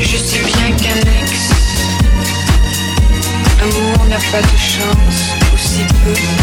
[0.00, 1.50] Je sais bien qu'un ex,
[3.60, 6.37] amour n'a pas de chance, aussi peu.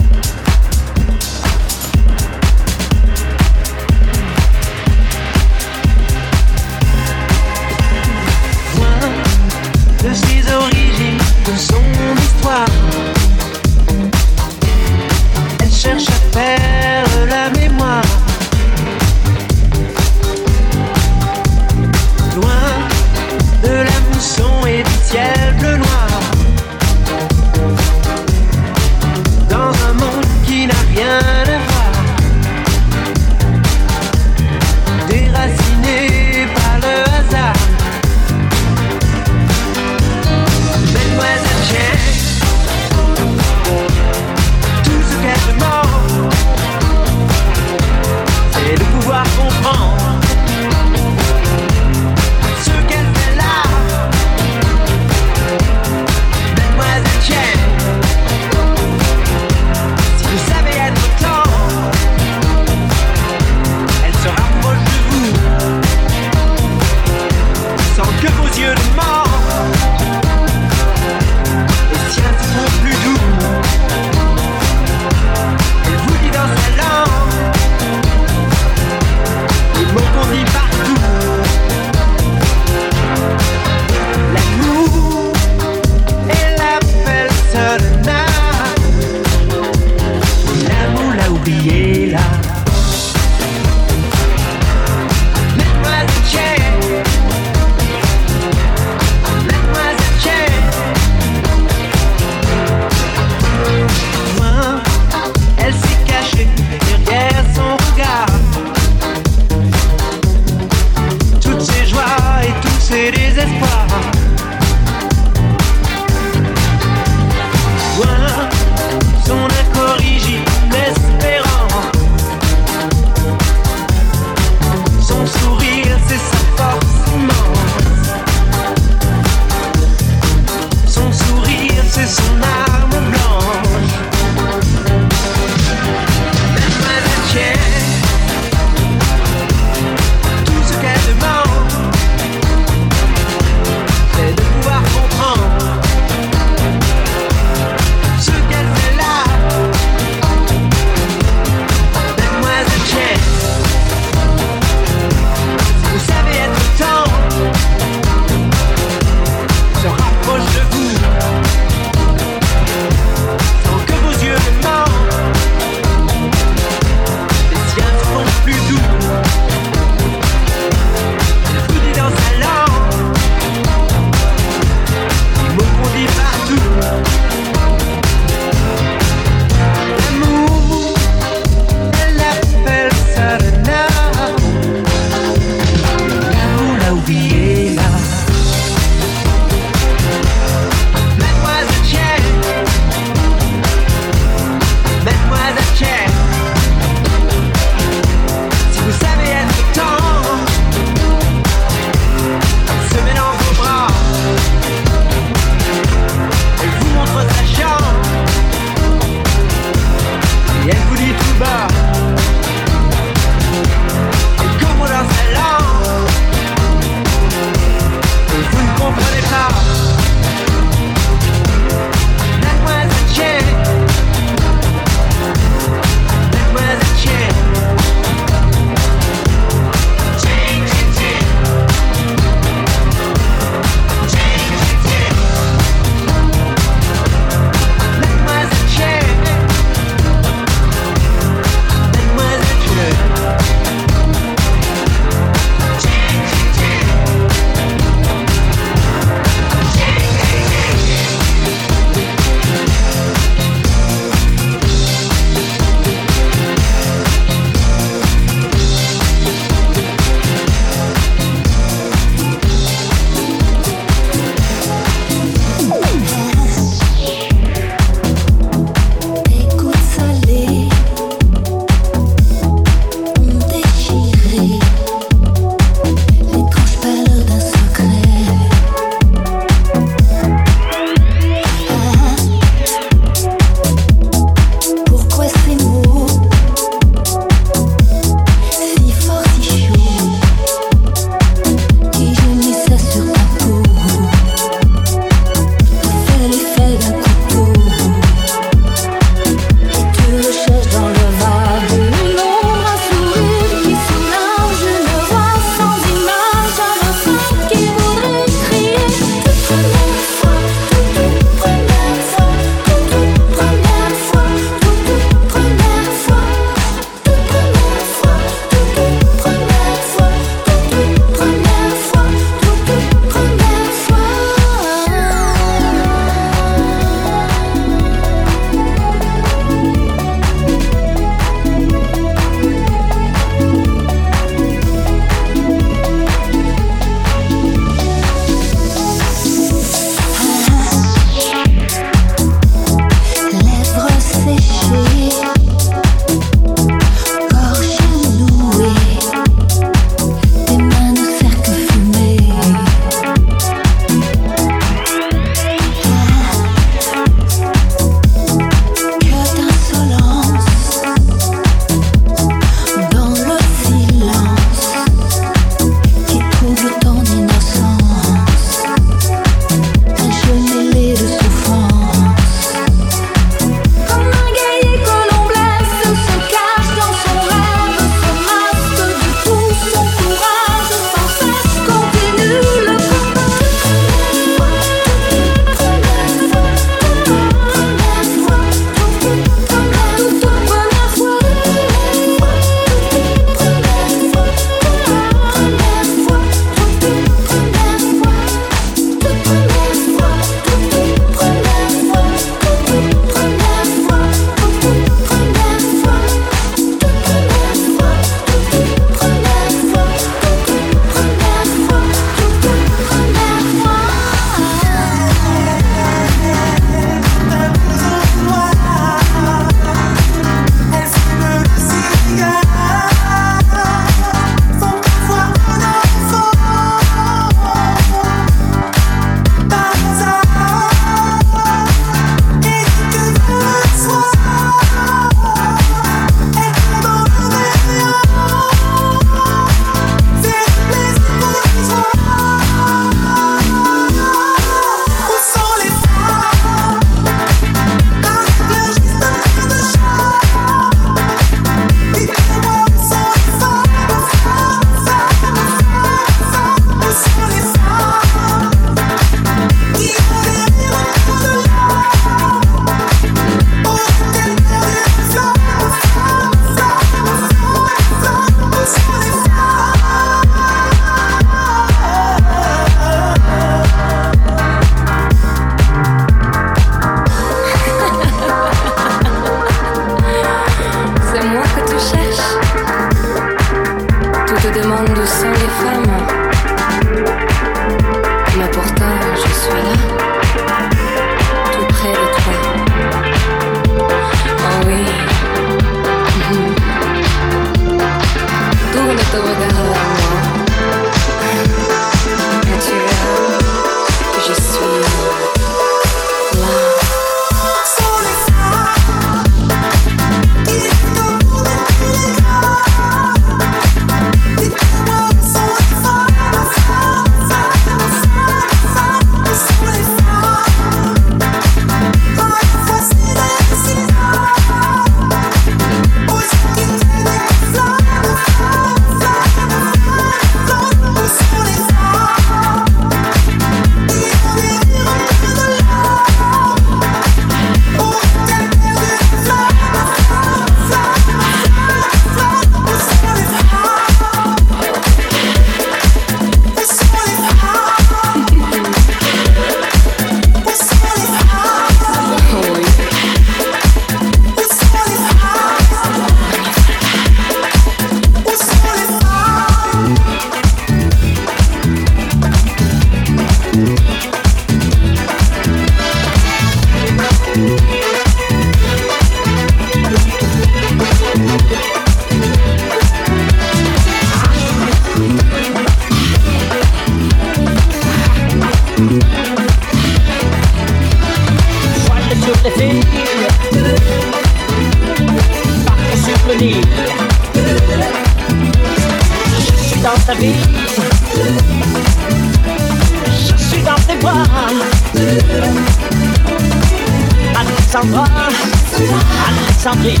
[599.64, 600.00] Alexandrie,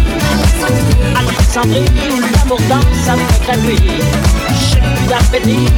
[1.14, 3.78] Alexandrie où l'amour danse avec la nuit.
[4.58, 5.68] J'ai plus d'appétit.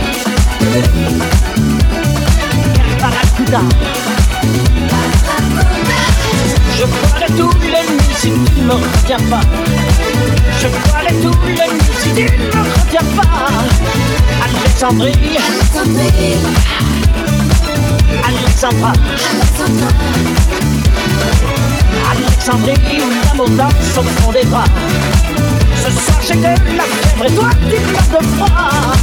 [2.98, 3.60] Barracuda.
[6.78, 9.44] Je boirai tous les nuits si tu ne me retiens pas.
[10.62, 13.28] Je boirai tous les nuits si tu ne me retiens pas.
[14.46, 15.36] Alexandrie,
[18.24, 18.92] Alexandra.
[22.10, 24.64] Alexandrie où l'amour danse au fond des bras.
[25.76, 28.94] Ce soir j'ai de la fièvre et toi tu meurs de froid.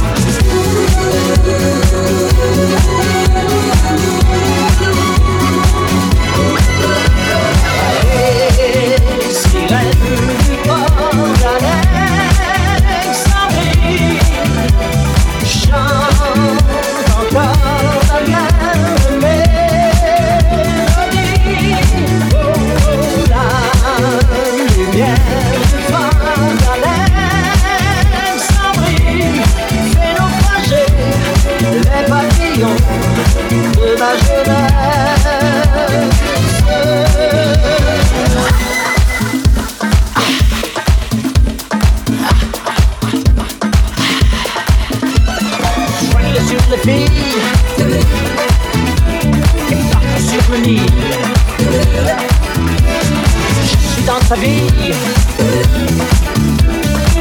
[54.34, 54.62] Vie,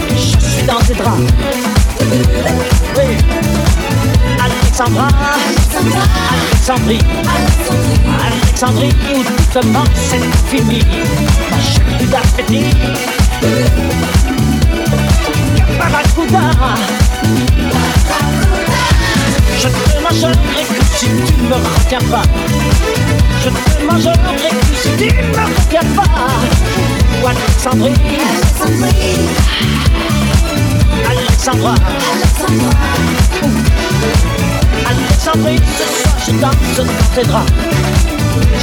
[0.10, 1.22] je suis dans tes draps.
[2.98, 3.18] Oui.
[4.44, 5.08] Alexandra,
[6.32, 7.00] Alexandrie,
[8.26, 10.86] Alexandrie où tout commence tout finit.
[11.60, 12.66] J'ai plus d'appétit.
[19.62, 22.24] Je te mangerai que si tu ne me retiens pas.
[23.44, 26.12] Je te mangerai que si tu ne me retiens pas.
[27.22, 28.02] Ou Alexandrie,
[31.08, 31.76] Alexandra.
[34.90, 37.52] Alexandrie, ce soir je danse dans tes draps.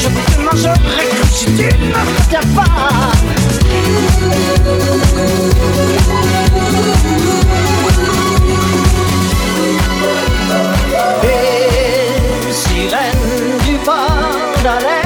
[0.03, 3.12] Je te mangerai que si tu ne me retiens pas.
[14.68, 14.97] Jerusalem.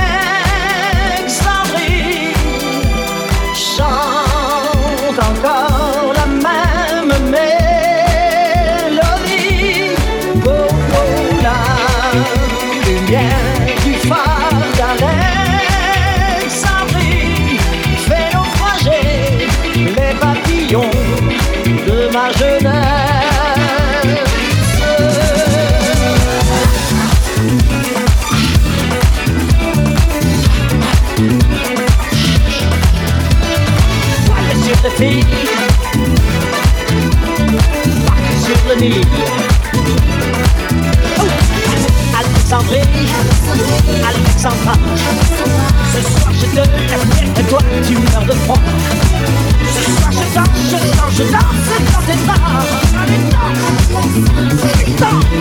[35.04, 35.08] Oh,
[42.16, 42.78] Alexandrie,
[44.08, 44.74] Alexandra.
[45.92, 46.60] Ce soir je te
[47.40, 48.60] et toi tu meurs de froid.
[49.74, 52.62] Ce soir je danse, je danse, je danse dans tes bras.
[55.00, 55.32] Danse,